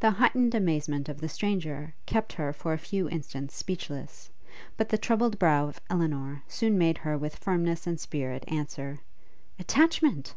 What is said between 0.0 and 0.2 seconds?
The